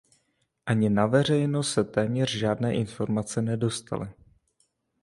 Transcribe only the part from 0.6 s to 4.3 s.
Ani na veřejnost se téměř žádné informace nedostaly.